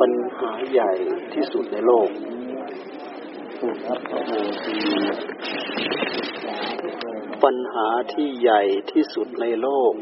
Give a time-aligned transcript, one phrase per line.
[0.00, 0.92] ปัญหาใหญ่
[1.34, 2.08] ที่สุดในโลก
[7.44, 8.62] ปัญหาที่ใหญ่
[8.92, 9.92] ที่สุดในโลก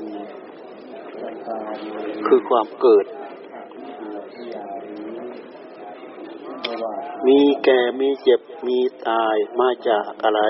[2.26, 3.06] คือความเกิด
[7.27, 8.79] มีแก่มีเจ็บมี
[9.09, 10.43] ตายมาจากอะไร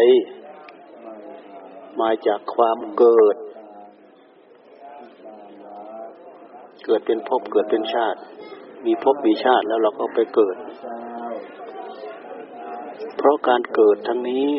[2.00, 3.36] มาจากความเกิด
[6.84, 8.20] เกิดเป็นภพเกิดเป็นชาติ
[8.86, 10.56] มีภพมีชาติแล้วเราก็ไปเกิด
[13.16, 14.50] เพราะการเกิดทั้งนี้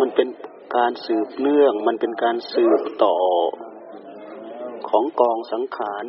[0.00, 0.28] มันเป็น
[0.76, 3.16] การสืบเนื่อง มันเป็นการสืบต่อ
[4.88, 6.04] ของกองสังขาร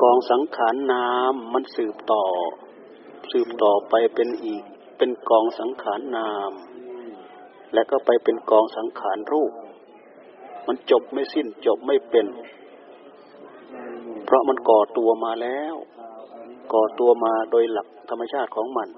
[0.00, 2.24] กองสังขารนามมันสืบต่อ
[3.32, 4.62] สืบต่อไปเป็นอีก
[4.98, 6.52] เป็นกองสังขารนาม
[7.74, 9.52] และก็ไปเป็นกองสังขารรูป
[10.66, 12.26] มันจบไม่สิ้นจบไม่เป็น
[14.26, 15.74] เพราะมันก่อตัวมาแล้ว
[16.72, 18.88] ก่อตัวมาโดยหลักธรรมชาติของมัน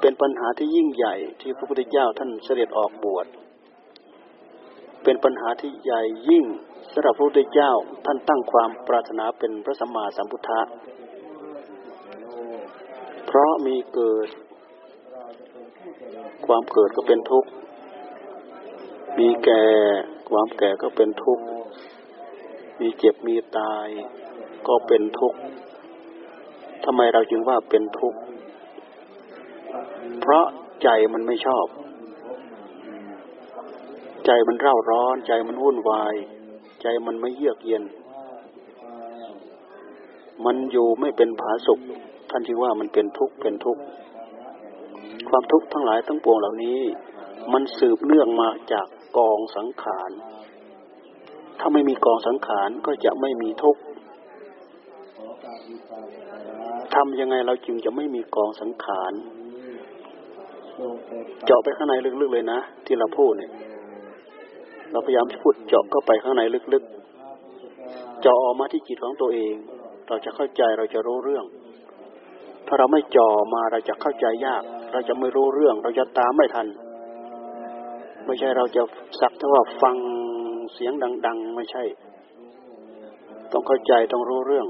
[0.00, 3.26] เป็นปัญหาที่ยิ่งใหญ่ที่พระพุทธเจ้าท่านเสด็จออกบวช
[5.04, 6.44] เป็นปัญหาที่ใหญ่ยิ่ง
[6.92, 7.72] สำหรับพระพุทธเจ้า
[8.06, 10.60] ท่านตั้งความปรารถนาเป็นพระสัมมาสัมพุทธะ
[13.26, 14.28] เพราะมีเกิด
[16.46, 17.50] ความเกิดก็เป็นทุกข์
[19.18, 19.62] มีแก่
[20.30, 21.44] ความแก่ก็เป็นทุกข์
[22.82, 23.86] มีเจ็บมีตาย
[24.66, 25.38] ก็เป็นทุกข์
[26.84, 28.20] ทำไมเราจึงว่าเป็นทุกข์
[30.20, 30.46] เพราะ
[30.82, 31.66] ใจมันไม่ชอบ
[34.26, 36.14] ใจมันเร่าร้อน ใจมันวุ่นวาย
[36.82, 37.84] ใจมันไม่เยือกเย็น
[40.44, 41.80] มันอยู่ไม่เป็นผาสุก
[42.30, 43.82] ท่านจึงว่ามันเป็นทุกข์เป็นทุกข์
[45.28, 46.80] ความทุกข์ทั้งหลายทั้งปวงเหล่านี้
[47.52, 50.10] มันสืบเนื่องมาจากกองสังขาร
[51.64, 53.80] ถ้าไม่มีกองสังขารก็จะไม่มีทุกข์
[56.94, 59.12] ทำยังไงเราจึงจะไม่มีกองสังขาร
[61.46, 63.52] เจาะไปข้างในลึกๆเลยนะ ที่เราพูดเนี่ย
[64.92, 66.42] เราพยายามพูดเจาะเข้าไปข้างใน
[66.74, 69.54] ลึกๆ เจาะออกมาที่จิตของตัวเอง
[70.08, 71.44] เราจะเข้าใจเราจะรู้เรื่อง
[72.66, 76.66] ถ้าเราไม่จ่อมาเราจะเข้าใจยาก เราจะไม่รู้เรื่อง เราจะตามไม่ทัน
[78.26, 78.82] ไม่ใช่เราจะ
[79.20, 79.96] สักแต่ว่าฟัง
[80.74, 80.92] เสียง
[81.26, 81.84] ดัง ๆ ไม่ใช่
[83.52, 84.66] ต้องเข้าใจต้องรู้เรื่อง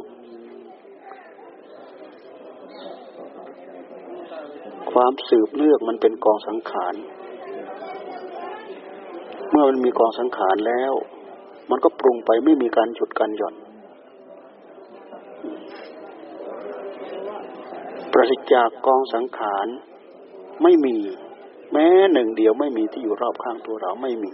[4.92, 6.94] ความสืบเลือกมันเป็นกองสังขาร
[9.50, 10.92] เมื่อมันมีกองสังขารแล้ว
[11.70, 13.54] มันก็ปรุงไปไม่มีการหยุดการหย่อน
[18.12, 19.66] ประสิทธิจากกองสังขาร
[20.62, 20.96] ไม่มี
[21.72, 24.32] แม้หนึ่งเดียวไม่มีที่อยู่รอบข้างตัวเราไม่มี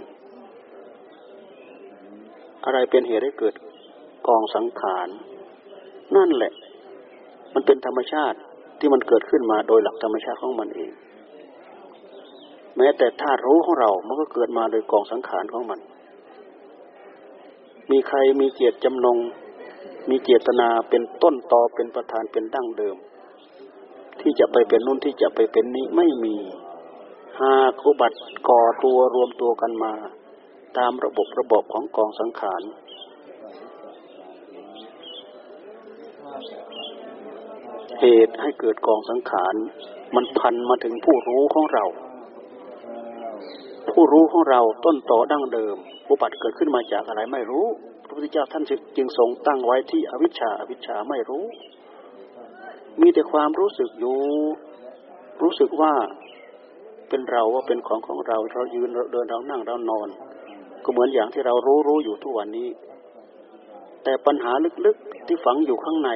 [2.69, 3.55] อะไรเป็นเหตุให้เกิด
[4.27, 5.09] กองสังขาร
[6.17, 6.53] นั่นแหละ
[7.55, 8.39] มันเป็นธรรมชาติ
[8.79, 10.91] ที่มันเกิดขึ้นมาโดยหลักธรรมชาติของมันเอง
[12.77, 15.81] แม้แต่ธาตุรู้ของเรา มันก็เกิดมาโดยกองสังขารของมัน
[17.91, 19.19] มีใครมีเจตจำนง
[20.11, 22.97] มีเจตนาเป็นต้นตอเป็นประธานเป็นดั้งเดิม
[24.21, 26.37] ที่จะไปเป็นนู่นที่จะไปเป็นนี้ไม่มี
[27.41, 28.19] หากอุบัติ
[28.49, 29.93] ก่อตัวรวมตัวกันมา
[30.79, 32.63] ตามระบบระบบของกองสังขาร
[38.01, 39.55] เหตุให้เกิดกองสังขาร
[40.15, 41.85] มันพันมาถึงผู้รู้ของเรา
[43.91, 45.77] ผู้รู้ของเราต้นต่อดั้งเดิม
[46.09, 47.67] อุบัติเกิดขึ้นมาจากอะไรไม่รู้
[48.05, 48.65] พระพุทธเจ้าท่าน
[48.97, 51.45] จึงทรงตั้งไว้ที่อวิชชาอวิชชาไม่รู้
[53.01, 54.19] มีแต่ความรู้สึกอยู่
[55.43, 55.93] รู้สึกว่า
[57.09, 60.09] เป็นเราว่าเป็นของของเรา เรายืนเราเดินเรานั่งเรานอน
[60.85, 62.69] ก็เหมือนอย่างที่เรารู้รู้อยู่ทุกวันนี้
[64.05, 64.53] แต่ปัญหา
[64.87, 66.11] ลึกๆที่ฝังอยู่ข้างใน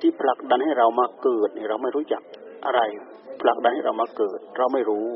[0.00, 2.22] ที่ผลักดันให้เรามาเกิดเนี่ยเราไม่รู้จัก
[2.66, 2.80] อะไร
[3.40, 5.08] ผลักดันให้เรามาเกิด เราไม่รู้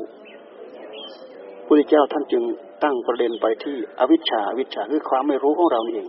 [1.67, 2.43] พระเจ้าท่านจึง
[2.83, 6.07] ตั้งประเด็นไปที่อวิชชาวิชชาคือความไม่รู้ของเราเอง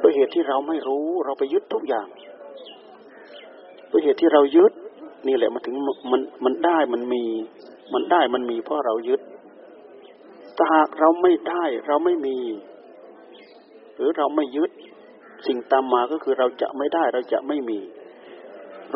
[0.00, 2.06] โดยเหตุที่เราไม่รู้เราไปยึดทุกอย่าง
[3.88, 4.72] โดยเหตุที่เรายึด
[5.26, 5.74] นี่แหละมันถึง
[6.12, 7.24] มันมันได้มันมี
[7.94, 9.20] มันได้มันมีเพราะเรายึด
[10.58, 12.38] ถ้าหากเราไม่ได้เราไม่มี
[13.94, 14.70] หรือเราไม่ยึด
[15.46, 17.80] สิ่งตามมาก็คือเราจะไม่ได้เราจะไม่มี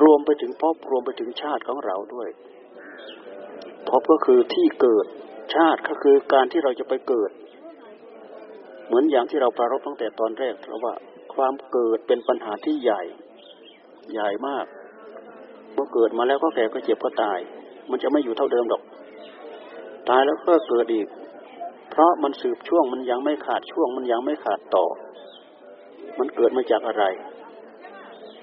[0.03, 2.29] รวมไปถึงภพรวมไปถึงชาติของเราด้วย
[3.89, 5.07] ภพก็คือที่เกิด
[5.55, 7.31] ชาติก็คือการที่เราจะไปเกิด
[8.87, 10.95] เหมือนอย่างที่เราประรบตั้งแต่ตอนแรกเพราะว่า
[11.35, 13.03] ความเกิดเป็นปัญหาที่ใหญ่
[14.13, 14.67] ใหญ่มาก
[15.75, 17.39] เมื่อเกิดมาแล้วก็แก่ก็เจ็บก็ตาย
[17.91, 18.83] มันจะไม่อยู่เท่าเดิมหรอก
[20.09, 21.07] ตายแล้วก็เกิดอีก
[21.93, 24.85] เพราะมันสืบช่วงมันยังไม่ขาดช่วง มันยังไม่ขาดต่อ
[26.19, 27.05] มันเกิดมาจากอะไร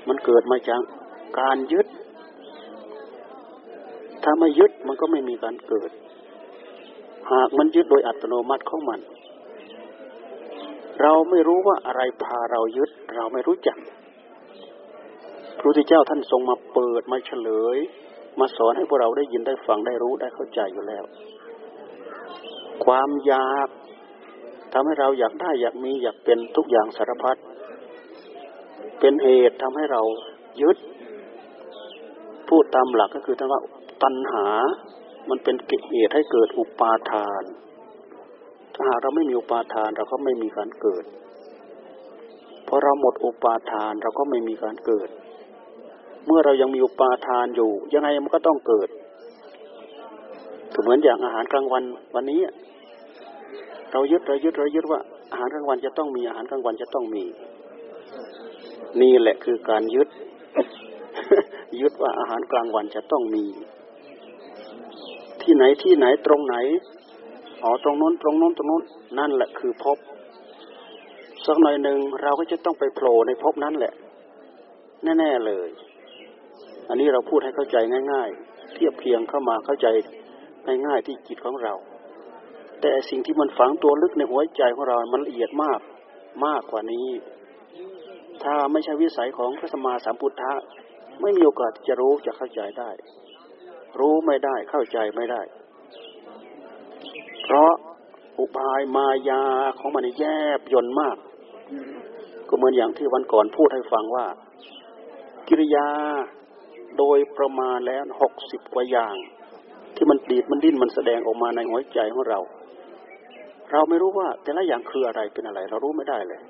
[0.07, 0.81] มันเกิดมาจาก
[1.39, 1.87] การยึด
[4.23, 5.91] ถ้าไม่ยึดมันก็ไม่มีการเกิด
[7.31, 8.99] หากมันยึดโดยอัตโนมัติของมัน
[11.01, 13.77] เราไม่รู้ว่าอะไรพาเรายึด เราไม่รู้จัก
[15.57, 17.77] พระพุทธเจ้าท่านทรงมาเปิดมาเฉลย
[18.39, 21.03] มาสอนให้พวกเราได้ยินได้ฟังได้รู้ได้เข้าใจอยู่แล้ว
[22.85, 23.67] ความอยาก
[24.73, 27.37] ทำให้เราอยากได้อยากมีอยากเป็นทุกอย่างสารพัด
[28.99, 30.01] เป็นเหตุทำให้เรา
[30.61, 30.77] ยึด
[32.49, 33.61] พูดตามหลักก็คือท่านว่า
[34.03, 34.47] ตัณหา
[35.29, 37.43] มันเป็นกิเหตุให้เกิดอุปาทาน
[38.73, 41.03] ถ้าหากเราไม่มีอุปาทานเราก็ไม่มีการเกิด
[42.67, 45.09] พอเราหมดอุปาทานเราก็ไม่มีการเกิด
[46.25, 48.89] เมื่อเรายังมีอุปาทานอยู่ ยังไงมันก็ต้องเกิด
[50.81, 51.83] เหมือนอย่างอาหารกลางวัน
[52.15, 52.39] วันนี้
[53.91, 54.99] เรายึดเรายึดเรายึดว่า
[55.31, 57.23] อาหารกลางวันจะต้องมีอาหารกลางวันจะต้องมี
[59.01, 60.07] นี่แหละคือการยึด
[61.81, 63.45] ยึดว่าอาหารกลางวันจะต้องมี
[65.41, 66.55] ที่ไหนที่ไหนตรงไหน
[67.63, 68.83] อ๋อตรงนู้นตรงนู้นตรงนู้น
[69.19, 69.97] นั่นแหละคือพบ
[71.45, 73.93] สักหน่อยหนึ่งเราก็จะต้องไปโผล่ในภพนั้นแหละ
[75.03, 75.69] แน่ ๆเลย
[76.89, 77.77] อันนี้เราพูดให้เข้าใจ
[78.11, 79.87] ง่าย ๆ เทียบเคียงเข้ามาเข้าใจ
[80.85, 81.73] ง่ายๆที่จิตของเรา
[82.81, 85.79] แต่สิ่งที่มันฝังตัวลึกในหัวใจของเรา มันละเอียดมาก
[86.45, 87.09] มากกว่านี้
[88.43, 90.53] ถ้าไม่ใช่วิสัยของพระสมมาสัมพุทธะ
[91.21, 92.89] ไม่มีโอกาสจะรู้จะเข้าใจได้
[93.99, 95.41] รู้ไม่ได้เข้าใจไม่ได้
[97.43, 97.71] เพราะ
[98.39, 99.43] อุบายมายา
[99.79, 100.25] ของมันแย
[100.57, 101.17] บยนต์มาก
[102.47, 104.25] ก็เหมือนอย่างที่วันก่อนพูดให้ฟังว่า
[105.47, 105.87] กิริยา
[106.97, 109.15] โดยประมาณแล้วหกสิบกว่าอย่าง
[109.95, 112.39] ที่มันดีดมันดิ้นมันแสดงออกมาในหัวใจของเรา
[113.71, 116.41] เราไม่รู้ว่าแต่ละอย่างคืออะไรเป็นอะไร เรารู้ไม่ได้เลย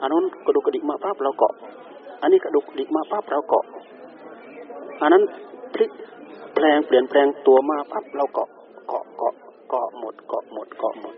[0.00, 1.54] อันนั้นกระดุกกระดิกมาปั๊บเราเกาะ
[2.22, 3.64] อันนี้กระดุกกระดิกมาปั๊บเราเกาะ
[5.00, 5.22] อันนั้น
[5.74, 5.90] พลิก
[6.54, 8.48] แปลงเปลี่ยนแปลงตัวมาปั๊บเราเกาะ
[8.88, 9.34] เกาะเกาะ
[9.68, 11.16] เกาะหมดเกาะหมดเกาะหมด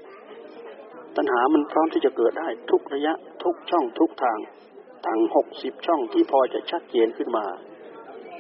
[1.17, 3.13] ตัณหามันพร้อมที่จะเกิดได้ทุกระยะ
[3.43, 4.39] ทุกช่องทุกทาง
[5.07, 7.47] ทั้งหกสิบช่องที่พอจะชัดเจนขึ้นมา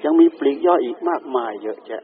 [0.04, 2.02] ยังมีปลีกย่อยอีกมากมายเยอะแยะ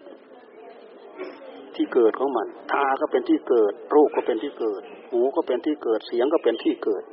[1.79, 7.05] ที่เกิดของมัน ตาก็เป็นที่เกิด รูปก็เป็นที่เกิด หูก็เป็นที่เกิด เสียงก็เป็นที่เกิด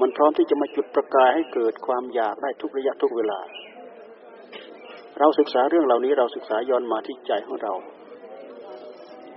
[0.00, 3.40] มันพร้อมที่จะมาจุดประกายให้เกิดความอยากได้ทุกระยะทุกเวลา
[5.18, 7.74] เราศึกษาเรื่องเหล่านี้เราศึกษาย้อนมาที่ใจของเรา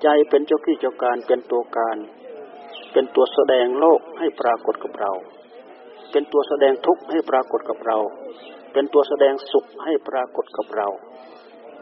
[0.04, 1.98] ใจเป็นเจ้าขี้เจ้าการเป็นตัวการ
[2.94, 5.12] เป็นตัวแสดงโลกให้ปรากฏกับเรา
[6.12, 7.98] เป็นตัวแสดงทุกข์ให้ปรากฏกับเรา
[8.74, 10.88] เป็นตัวแสดงสุขให้ปรากฏกับเรา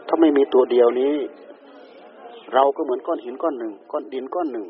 [0.06, 1.14] ถ้าไม่มีตัวเดียวนี้
[2.54, 4.66] เราก็เหมือนก้อนหินก้อนหนึ่ง ก้อนดินก้อนหนึ่ง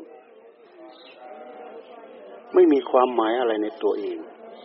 [2.53, 4.17] ไม่มีความหมายอะไรในตัวเอง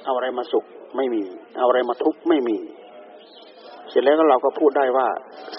[0.05, 0.65] เอาอะไรมาสุข
[0.97, 1.23] ไม่มี
[1.57, 2.57] เอาอะไรมาทุกข์ไม่มี
[3.89, 5.09] เสร็จแล้วก็เราก็พูดได้ว่า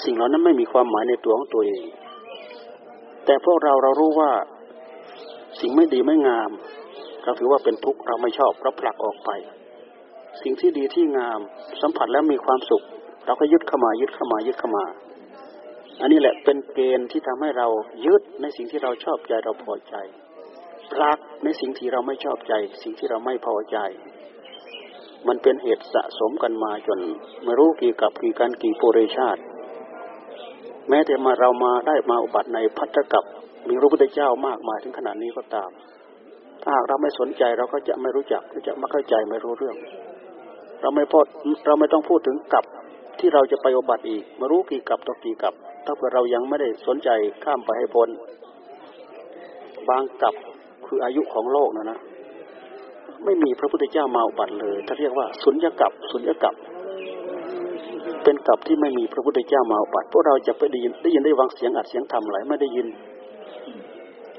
[0.04, 1.84] สิ่งเหล่านั้นไม่มีความหมายในตัวของตัวเอง
[3.26, 4.32] แต่พวกเราเรารู้ว่า
[5.60, 6.52] สิ่งไม่ดีไม่งาม
[7.24, 9.30] เราถือว่าเป็นทุกข์เราไม่ชอบเราผลักออกไป
[10.42, 11.40] สิ่งที่ดีที่งาม
[11.82, 12.84] สัมผัสแล้วมีความสุข
[13.26, 14.86] เราก็ยึดเข้ามายึดเข้ามายึดเข้ามา
[16.02, 17.68] อันนี้แหละเป็นเกณฑ์ที่ทำให้เรา
[18.06, 19.96] ยึดในสิ่งที่เราชอบใจเราพอใจ
[20.94, 22.54] ผลักในสิ่งที่เราไม่ชอบใจ
[22.84, 23.78] สิ่งที่เราไม่พอใจ
[25.28, 27.00] มันเป็นเหตุสะสมกันมาจน
[27.44, 29.42] ไม่รู้กี่กับกี่กันกี่โปรเรชาติ
[30.90, 33.24] แม้แต่มาเรามาได้มาอุบัติในพัทธกับ
[33.68, 35.70] มีพระพุทธเจ้ามากมายถึงขนาดนี้ก็ตาม
[36.64, 39.76] ถ้าเราไม่สนใจเราก็จะไม่รู้จักจะไม่เข้าใจไม่รู้เรื่อง
[40.82, 41.20] เราไม่พอ
[41.66, 42.64] เราไม่ต้องพูดถึงกับ
[43.20, 45.54] ที่เราจะไปอุบัติอีก มารู้กี่กับต่อกี่กับ
[45.86, 47.10] ถ้าเกิดเรายังไม่ได้สนใจ
[47.44, 48.10] ข้ามไปให้พ้น
[49.90, 50.36] บางกับ
[50.86, 52.00] คืออายุของโลกนะนะ
[53.24, 56.56] ไม่มีพระพุทธเจ้ามาอุบัติเลยถ้าเรียกว่าสุญญกับสุญญกับ
[58.24, 62.88] เป็นกับที่ไม่มีพระพุทธเจ้ามาอุบัติพวกเราจะไปได้ยินได้ยินได้วังเสียงอัดเสียงทำอะไรไม่ได้ยิน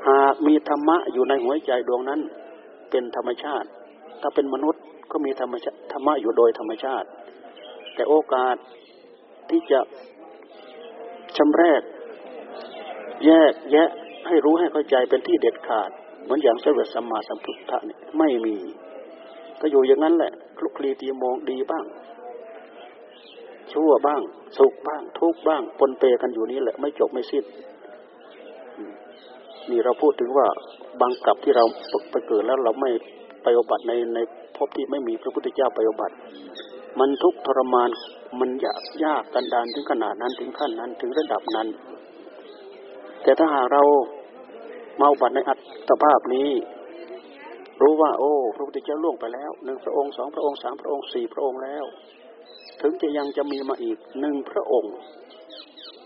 [0.08, 2.20] หากมีธรรมะอยู่ในหัวใจดวงนั้น
[2.90, 3.68] เป็นธรรมชาติ
[4.20, 7.08] ถ้าเป็นมนุษย์ก็มีธรรมชาติธรรมะอยู่โดยธรรมชาติ
[7.94, 8.56] แต่โอกาส
[9.50, 9.80] ที่จะ
[11.36, 11.82] ชำแรก
[13.26, 13.88] แยกแยะ
[14.26, 15.90] ให้รู้ให้เข้าใจเป็นที่เด็ดขาด
[16.22, 18.56] เหมือนอย่างเสด็จสัมมาสัมพุทธะเนี่ยไม่มี
[19.60, 21.84] ก็อยู่อย่างนั้นแหละคลุกคลีตีมองดีบ้าง
[23.72, 24.20] ชั่วบ้าง
[24.58, 27.44] สุขบ้าง ทุกบ้างปนเปกันอยู่นี้แหละ ไม่จบไม่สิ้น
[29.70, 30.46] นี่เราพูดถึงว่า
[31.00, 31.64] บางกลับที่เรา
[32.10, 32.90] ไปเกิดแล้วเราไม่
[33.42, 34.18] ไปอบัติในใน
[34.56, 36.14] ภพที่ไม่มีพระพุทธเจ้าไปอบัติ
[36.98, 37.90] มันทุกทรมาน
[38.40, 41.68] มันยากยากกันดานถึงขนาดนั้นถึงขั้นนั้นถึงระดับนั้น
[43.22, 43.82] แต่ถ้าหากเรา
[45.00, 45.54] มาบัตในอั
[45.88, 46.50] ตภาพนี้
[47.80, 51.84] รู้ว่า โอ้ พระพุทธเจ้าล่วงไปแล้วหนึ่งพระองค์สองพระองค์สามพระองค์สี่พระองค์แล้ว
[52.80, 54.94] ถึงจะยังจะมีมาอีกหนึ่งพระองค์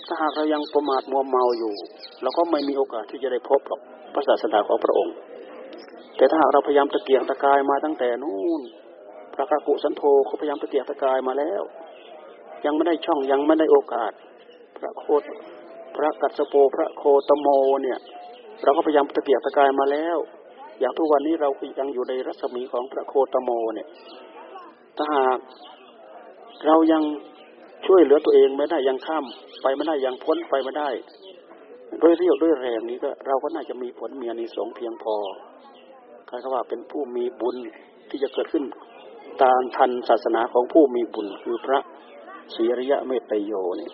[0.06, 1.74] ถ้าหากเรายังประมาทมัวเมาอยู่
[2.22, 3.80] เราก็ไม่มีโอกาสที่จะได้พบหรอก
[4.14, 5.14] พระศาสนาของพระองค์
[6.16, 8.62] แต่ถ้าหากเราพยายามตะเกียงตะกายมาตั้งแต่นู่น
[9.34, 11.62] พระกระกุสันโธเขาพยายามตะเกียงตะกายมาแล้ว
[12.64, 14.12] ยังไม่ได้ช่องยังไม่ได้โอกาส
[14.76, 15.22] พระโคต
[15.96, 17.48] พระกัสสโปพระโคตโม
[17.82, 17.98] เนี่ย
[18.62, 20.18] เราก็พยายามตะเกียกตะกายมาแล้ว
[20.80, 21.48] อย่างทุกวันนี้เรา
[21.80, 23.88] ยังอยู่ในรัศมีของพระโคตโมเนี่ย
[24.96, 25.38] ถ้าหาก
[26.66, 27.02] เรายัง
[27.86, 29.24] ช่วยเหลือตัวเองไม่ได้ยังข้าม
[29.62, 30.88] ไปไม่ได้ยังพ้นไปไม่ได้
[32.02, 35.14] ด้วยเรี่ยวด้วยแรงนี้ก็เราก็น่าจะมีผลมีอานิสงส์เพียงพอ
[36.26, 37.56] ใครก็ว่าเป็นผู้มีบุญ
[38.10, 38.64] ที่จะเกิดขึ้น
[39.42, 41.80] ตามทันศาสนาของผู้มีบุญคือพระ
[42.54, 43.90] ศรีริยะเมตไตโยนี่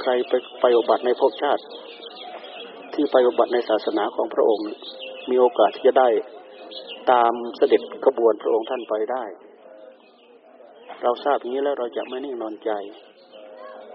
[0.00, 1.62] ใครไปไปอบัติในภพชาติ
[2.94, 4.68] ที่ไปอบัติในศาสนาของพระองค์
[5.30, 6.08] มีโอกาสที่จะได้
[7.10, 9.24] ตามเสด็จขบวนพระองค์ท่านไปได้
[11.02, 12.70] เราทราบอย่างนี้แล้วเราจะไม่นิ่งนอนใจ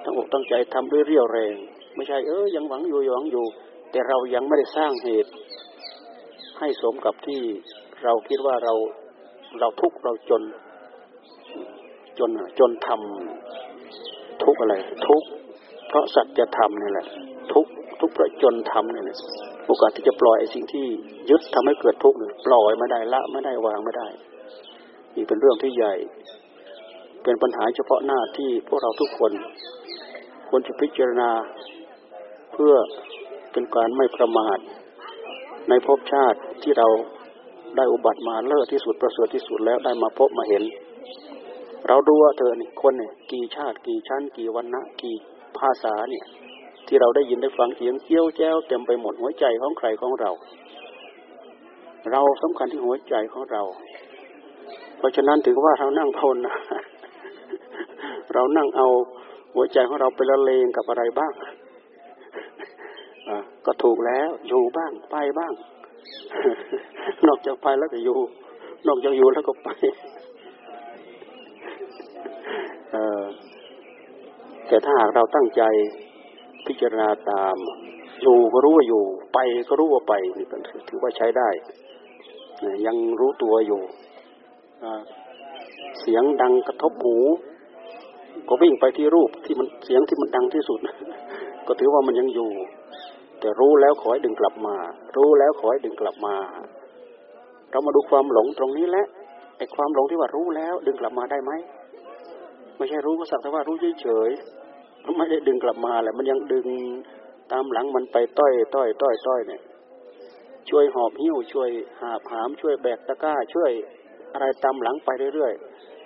[0.04, 1.56] ตั้งอกตั้งใจทำด้วยเรี่ยวแรง
[1.96, 3.46] ไม่ใช่เออยังหวังอยู่หวังอยู่
[3.92, 5.32] แต่เรายังไม่ได้สร้างเหตุ
[6.60, 7.42] ให้สมกับที่
[8.04, 8.74] เราคิดว่าเรา
[9.60, 10.42] เราทุกข์เราจน
[12.20, 14.76] จนจนทำทุกอะไร
[15.08, 15.24] ทุก
[15.88, 17.08] เพราะสัจธรรมนี่แหละ
[17.54, 17.66] ทุก
[18.00, 19.18] ทุกประจนธรรมนี่แหละ
[19.66, 20.86] โอกาสที่จะปล่อยไอสิ่งที่
[21.30, 24.08] ยึดทำให้เกิดทุกข์ปล่อยไม่ได้ละไม่ได้วางไม่ได้
[25.16, 25.94] นี่เป็นเรื่องที่ใหญ่
[27.24, 29.32] เป็นปัญหาเฉพาะหน้าที่พวกเราทุกคน
[30.50, 31.30] ควรจะพิจารณา
[32.54, 32.74] เพื่อ
[33.52, 34.58] เป็นการไม่ประมาท
[35.70, 36.88] ในภพชาติที่เรา
[37.78, 40.64] ได้อุบัติมาเลิศที่สุดประเสริฐที่สุดแล้วได้มาพบมาเห็น
[41.88, 45.16] เราดูว่าเธอนี่คนเนี่ยกี่ชาติ กี่ชั้น กี่วันนะกี่
[45.58, 46.26] ภาษาเนี่ย
[46.88, 50.32] ที่เราได้ยินได้ฟังเสียงเกี้ยวแจ้วเต็มไปหมดหัวใจของใครของเรา
[52.12, 53.62] เราสำคัญที่หัวใจของเรา
[54.98, 56.54] เพราะฉะนั้นถือว่าเรานั่งภาวนา
[58.34, 58.88] เรานั่งเอา
[59.56, 61.34] หัวใจของเราไปละเลงกับอะไรบ้าง
[63.66, 65.54] ก็ถูกแล้ว อยู่บ้างไปบ้าง
[67.28, 68.18] นอกจากไปแล้วก็อยู่
[68.88, 69.70] นอกจากอยู่แล้วก็ไป
[74.68, 75.64] แต่ถ้าหากเราตั้งใจ
[76.68, 77.58] พิจารณาตาม
[78.22, 80.46] อยู่ก็รู้ว่าอยู่ ไปก็รู้ว่าไปนี่
[80.90, 81.50] ถือว่าใช้ได้
[82.86, 83.82] ยังรู้ตัวอยู่
[86.00, 87.18] เสียงดังกระทบหู
[88.48, 90.80] ก็วิ่งไปที่รูปที่มันเสียงที่มันดังที่สุด
[91.68, 92.52] ก็ถือว่ามันยังอยู่
[93.40, 94.76] แต่รู้แล้วขอให้ดึงกลับมา
[95.18, 96.36] รู้แล้วขอให้ดึงกลับมา
[97.72, 99.06] เรามาดูความหลงตรงนี้แหละ
[99.58, 101.52] ไอ้ความหลงที่ว่ารู้แล้ว ดึงกลับมาได้ไหม
[102.78, 104.57] ไม่ใช่รู้ก็สักแต่ว่ารู้เฉยๆ
[105.18, 106.68] ไม่ได้ดึงกลับมาแหละมันยังดึง
[107.52, 109.62] ตามหลังมันไปต้อยต้อยต้อยต้อยเนี่ย
[110.70, 111.70] ช่วยหอบหิ้วช่วย
[112.02, 113.72] หาบหาม ช่วยแบกตะกร้า ช่วย
[114.34, 115.54] อะไรตามหลังไปเรื่อย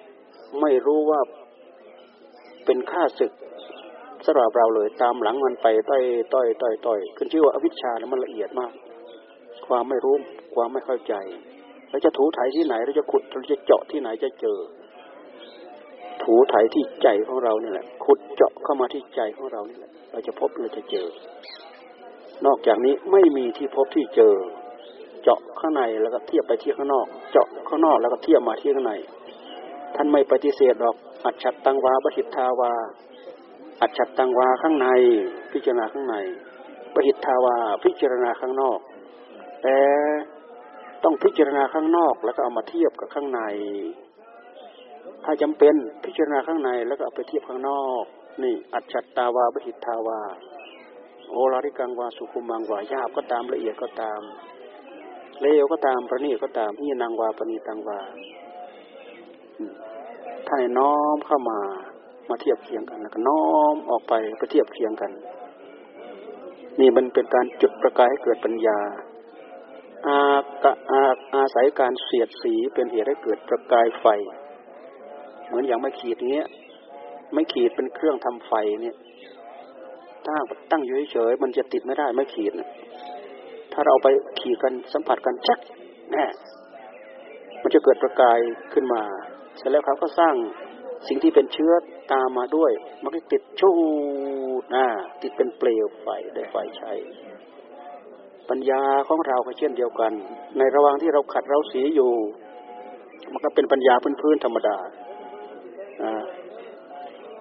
[0.03, 1.19] ๆไม่รู้ว่า
[2.65, 3.31] เป็นค่าศึก
[4.25, 6.03] สำหรับเราเลย ตามหลังมันไปต้อย
[6.33, 8.73] ต้อยต้อยต้อยขึ้นชื่อว่าอวิชชาแล้วมันละเอียดมาก
[9.67, 10.15] ความไม่รู้
[10.55, 11.13] ความไม่เข้าใจ
[11.89, 14.57] เราจะถูถ่ายที่ไหนเราจะขุดเราจะเจาะที่ไหนจะเจอ
[16.23, 21.07] ถูถ่ายที่ใจของเราเนี่ยแหละขุดเจาะเข้ามาที่ใจของเราเนี่แหละเราจะพบเราจะเจอ
[22.45, 24.33] นอกจากนี้ไม่มีที่พบที่เจอ
[25.23, 28.93] เจาะข้างในแล้วก็เทียบไปที่ข้างนอก เจาะข้างนอกแล้วก็เทียบมาที่ข้างใน
[29.95, 32.73] ท่านไม่ปฏิเสธหรอกอัจฉัตตังวาปหิทธาวา
[33.81, 34.87] อัจฉัตตังวาข้างใน
[35.51, 36.15] พิจารณาข้างใน
[36.93, 38.79] ปหิทธาวาพิจารณาข้างนอก
[39.63, 39.77] แต่
[41.03, 43.41] ต้องพิจารณาข้างนอกแล้วก็เอามาเทียบกับข้างใน
[45.23, 48.03] ถ้าจำเป็นพิจารณาข้างในแล้วก็เอาไปเทียบข้างนอก
[48.43, 50.21] นี่ อัจฉตาวาปหิตทาวา
[51.31, 54.21] โอลาริกังวาสุขุมังวายาบก็ตามละเอียดก็ตาม
[55.41, 57.99] เลวก็ตามประณีก็ตามนี่นางวาปณีตังวา
[60.47, 61.59] ถ้าน้อมเข้ามา
[62.29, 63.43] มาเทียบเคียงกันแล้วก็น้อ
[63.73, 65.11] มออกไปไปเทียบเคียงกัน
[66.79, 68.79] นี่มันเป็นการจุดประกายให้เกิดปัญญา
[70.07, 70.17] อา
[70.91, 71.01] อา
[71.35, 74.05] อาศัยการเสียดสีเป็นเหตุให้เกิดประกายไฟ
[75.51, 76.47] เหมือนอย่างไม่ขีดเงี้ย
[77.33, 78.95] ไม่ขีดเป็นเครื่องทำไฟเนี่ย
[80.25, 80.35] ถ้า
[80.71, 82.69] ตั้งอยู่เฉยมันจะติดไม่ได้ไม่ขีดนะ
[83.73, 84.07] ถ้าเราไป
[84.39, 85.59] ขีดกันสัมผัสกันชัก
[86.11, 86.25] แน่
[87.61, 88.39] มันจะเกิดประกาย
[88.73, 89.01] ขึ้นมา
[89.57, 90.35] เสร็จแล้วเขาก็สร้าง
[91.07, 91.71] สิ่งที่เป็นเชื้อ
[92.13, 92.71] ตามมาด้วย
[93.03, 93.69] มันก็ติดชู
[94.75, 94.85] น่า
[95.21, 96.91] ติดเป็นเปลวไฟได้ไฟใช้
[98.49, 100.11] ปัญญาของเราก็เช่นเดียวกัน
[100.57, 102.11] ในระหว่างที่เราขัดเราสีอยู่
[103.31, 104.77] มันก็เป็นปัญญาพื้นๆธรรมดา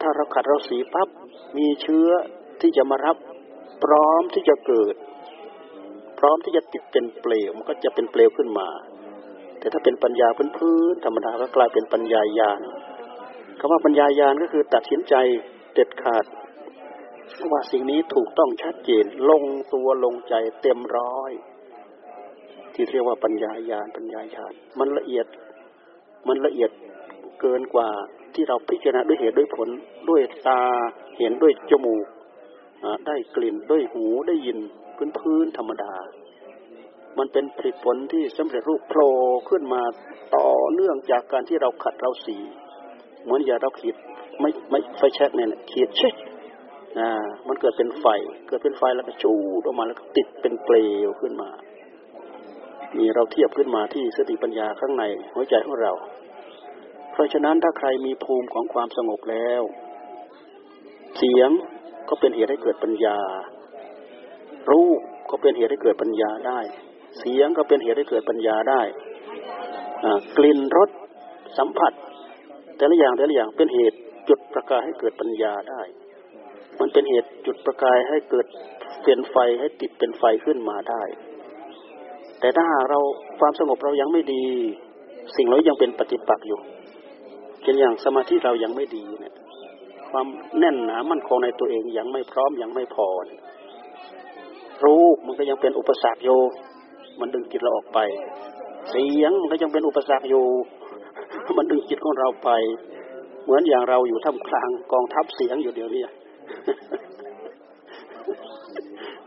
[0.01, 1.09] ถ้าเราขัดเราสีปั๊บ
[1.57, 2.09] มีเชื้อ
[2.61, 3.17] ที่จะมารับ
[3.85, 4.95] พร้อมที่จะเกิด
[6.19, 8.69] พร้อมที่จะติดเป็นเปลวมันก็จะเป็นเปลวขึ้นมา
[9.59, 10.29] แต่ถ้าเป็นปัญญา
[10.59, 12.61] พื้นๆธรรมดาก็กลายเป็นปัญญายาณ
[13.59, 15.15] คำว่าปัญญายาณก็คือตัดสินใจ
[15.75, 16.25] เด็ดขาด
[17.51, 21.33] ว่าสิ่งนี้ถูกต้องชัดเจนลงตัวลงใจเต็มร้อย
[22.75, 25.27] ที่เรียกว่าปัญญายาณปัญญายาณมันละเอียด
[26.29, 26.71] มันละเอียด
[27.41, 27.89] เกินกว่า
[28.35, 29.69] ที่เราพิจารณาด้วยเหตุด้วยผล
[30.09, 30.61] ด้วยตา
[31.19, 32.07] เห็นด้วยจมูก
[33.07, 34.59] ได้กลิ่นด้วยหูได้ยิน
[34.97, 35.93] พื้นพื้นธรรมดา
[37.19, 39.11] มันเป็นผลผลที่สำเร็จรูปโผล่
[39.49, 39.83] ขึ้นมา
[40.37, 42.37] ต่อเนื่องจากการที่เราขัดเราสี
[43.25, 43.97] เหมือนอย่าเราขีด
[44.41, 46.15] ไม่ไม่ไฟแช็กเนี่ยขีดเช็ค
[46.99, 47.11] อ่า
[47.49, 48.07] มันเกิดเป็นไฟ
[48.49, 51.51] เกิดเป็นไฟแล้วก็จูดออกมาแล้วก็ติดเป็นเปลวขึ้นมา
[52.99, 55.93] มีเราเทียบขึ้นมาที่สติปัญญาข้างในหัวใจของเรา
[57.21, 59.63] ราะฉะนั้นถ้าใครมีภูมิของความสงบแล้ว
[61.19, 61.51] เสียง
[62.09, 63.19] ก็เป็นเหตุให้เกิดปัญญา
[64.71, 65.01] รูป
[65.31, 66.61] ก็เป็นเหตุให้เกิดปัญญาได้
[67.19, 68.83] เสียงก็เป็นเหตุให้เกิดปัญญาได้
[70.37, 70.91] กลิ่นรส
[71.59, 71.93] สัมผัส
[72.77, 73.99] แต่ละอย่างแต่ละอย่างเป็นเหตุ
[74.29, 75.83] จุดประกายให้เกิดปัญญาได้
[76.81, 78.47] มันเป็นเหตุจุดประกายให้เกิด
[79.05, 81.03] เป็นไฟให้ติดเป็นไฟขึ้นมาได้
[82.41, 82.99] แต่ถ้าเรา
[83.41, 84.45] ความสงบเรายังไม่ดี
[85.37, 86.61] สิ่งเรายังเป็นปฏิปักษ์อยู่
[87.71, 89.35] ช่นอย่างสมาธิเรายังไม่ดีเนี่ย
[90.11, 90.27] ความ
[90.59, 93.07] แน่นหนามั่นคงในตัวเองยังไม่พร้อมยังไม่พอ
[94.85, 96.31] รูปมันก็ยังเป็นอุปสรรคโย
[97.21, 97.99] มันดึงจิตเราออกไป
[98.91, 100.45] เสียงมันก็ยังเป็นอุปสรรคอยู่
[101.59, 102.51] มันดึงจิตของเราไป
[103.45, 106.03] เหมือนอย่างเราอยู่ท่ามกลางกองทัพเสียงอยู่เดียวนี้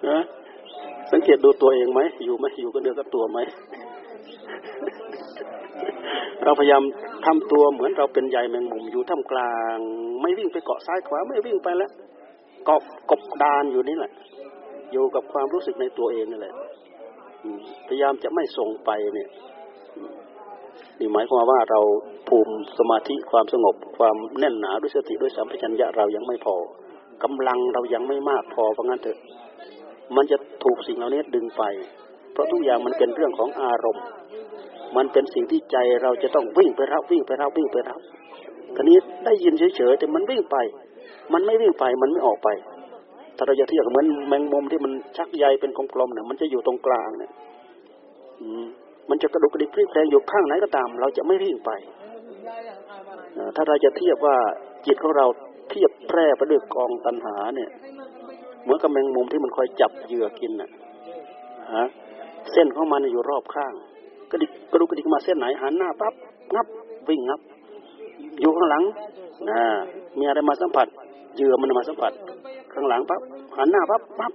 [0.10, 0.20] นะ
[1.12, 3.40] สังเกตดูตัวเองไหมอยู่ไหมอยู่กันเดียวกับตัวไหม
[6.44, 6.84] เราพยายาม
[7.26, 9.78] ทำตัวเหมือนเราเป็นใยแมงมุมอยู่ท่ามกลาง
[10.22, 11.92] ไม่วิ่งไปเกาะซ้ายขวาไม่วิ่งไปแล้ว
[12.68, 14.12] กบกบดานอยู่นี่แหละ
[14.92, 16.56] อยู่กับความรู้สึกในตัวเองนี่แหละ
[17.88, 19.30] พยายามจะไม่ส่งไปเนี่ย
[21.00, 21.80] นี่หมายความว่าเรา
[22.28, 26.56] ภูมิสมาธิความสงบ ความแน่นหนาด้วยสติด้วยสัมปชัญญะเรายังไม่พอ
[27.24, 29.18] กำลังเรายังไม่มากพอเพราะงั้นเถอะ
[30.16, 31.63] มันจะถูกสิ่งเหล่านี้ดึงไป
[32.34, 34.06] เพราะทุกอย่างมันเป็นเรื่องของอารมณ์
[34.95, 38.01] มันเป็นสิ่งที่ใจเราจะต้องวิ่งไปรับวิ่งไปรับวิ่งไปรับ
[38.75, 40.58] ทีนี้ได้ยินเฉยๆแต่มันวิ่งไป
[41.34, 42.49] มันไม่วิ่งไปมันไม่ออกไป
[43.38, 47.32] ถ้าเราจะเทียบเหมือนแมงมุมที่มันชักใยเป็นกลมๆเนี่ยมันจะอยู่ตรงกลางเนี่ย
[49.10, 51.71] มันจะกระดุกกระดิกพลิกแปลงอยู่ข้างไหนก็ตาม เราจะไม่วิ่งไป
[53.56, 54.36] ถ้าเราจะเทียบว่า
[54.86, 55.25] จิตของเรา
[55.69, 57.69] เทียบแพร่ไปด้วยกองตัณหาเนี่ย
[58.63, 60.69] เหมือนกับแมงมุมที่มันคอยจับเหยื่อกินน่ะ
[61.75, 61.88] ฮะ
[62.51, 63.73] เส้นของมันอยู่รอบข้าง
[64.34, 66.13] กระดิกกระดุกกระดิกมาเส้นไหนหันหน้าปั๊บ
[66.56, 66.67] งับ
[67.08, 67.39] วิ่งงับ
[68.41, 68.84] อยู่ข้างหลัง
[69.50, 69.60] นะ
[70.17, 70.88] มีอะไรมาสัมผัส
[71.36, 72.12] เยื่อมันมาสัมผัส
[72.74, 73.22] ข้างหลังปั๊บ
[73.58, 74.34] หันหน้าปั๊บปั๊บ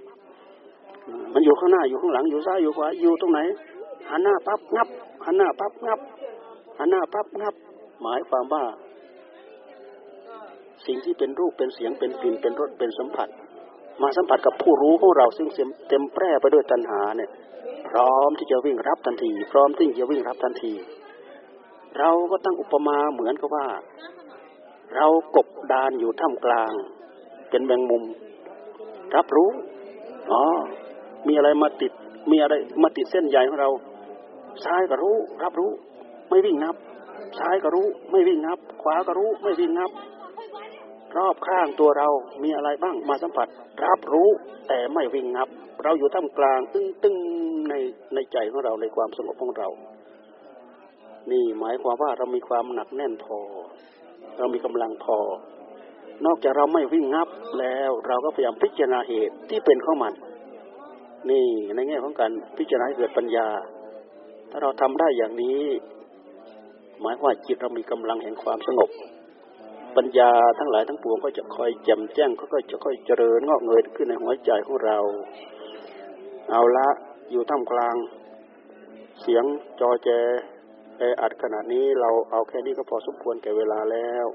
[1.33, 3.39] มันอยู่ข้างหน้าอยู่ข้างหลังอยู่ซ้ายอยู่ขวาอยู่ตรงไหน
[4.09, 4.87] หันหน้าปั๊บงับ
[5.25, 5.99] หันหน้าปั๊บงับ
[6.77, 7.55] หันหน้าปั๊บงับ
[8.01, 8.63] หมายความว่า
[10.85, 13.29] สิ่งที่เป็นรูปเป็นเสียงเป็นกลิ่นเป็นรสเป็นสัมผัส
[14.01, 15.47] มาสัมผัสกับผู้รู้ของเราซึ่ง
[15.89, 17.29] เต็มแปร่ไปด้วยตัณหาเนี่ย
[17.89, 20.73] พร้อมที่จะวิ่งรับทันที พร้อมที่จะวิ่งรับทันที
[21.99, 23.67] เราก็ตั้งอุปมาเหมือนกับว่า
[24.95, 26.71] เรากบดานอยู่ท่ามกลาง
[27.49, 28.03] เป็นแมงมุม
[29.15, 29.49] รับรู้
[30.31, 30.43] อ๋อ
[31.27, 31.91] มีอะไรมาติด
[32.31, 33.69] มีอะไรมาติดเส้นใหญ่ของเรา
[34.63, 35.71] ซ้ายก็รู้ รับรู้
[36.29, 36.75] ไม่วิ่งนับ
[37.39, 39.91] ซ้ายก็รู้ ไม่วิ่งนับ ขวาก็รู้ ไม่วิ่งนับ
[41.17, 42.07] รอบข้างตัวเรา
[42.43, 43.47] มีอะไรบ้างมาสัมผัส
[43.85, 44.29] รับรู้
[44.67, 45.49] แต่ไม่วิ่งงับ
[45.83, 47.15] เราอยู่ท่ามกลางตึ้งตึ้ง
[47.69, 47.73] ใน
[48.13, 49.69] ในใจของเราในความสงบของเรา
[51.31, 53.39] นี่หมายความว่าเรามีความหนักแน่นพอ
[54.37, 55.17] เรามีกำลังพอ
[56.25, 60.13] นอกจากเราไม่วิ่งงับแล้วเราก็พยายามพิจารณาเหตุที่เป็นข้อมัน
[61.29, 61.45] นี่
[61.75, 63.47] ในแง่ของการพิจารณาเกิดปัญญา
[64.51, 65.61] ถ้าเราทำได้อย่างนี้
[67.01, 68.89] หมายว่าจิตเรามีกำลังแห่งความสงบ
[69.97, 74.97] ปัญญาทั้งหลายทั้งปวงก็จะคอยแจ่มแจ้งก็จะค่อยเจริญงอกเงยขึ้นในหัวใจของเรา
[76.51, 76.87] เอาละ
[77.31, 77.95] อยู่ท่ามกลาง
[79.21, 79.43] เสียง
[79.79, 80.09] จอแจ
[80.97, 84.27] แออัดขนาดนี้เราเอาแค่นี้ก็พอสมควรแก่เวลาแล้ว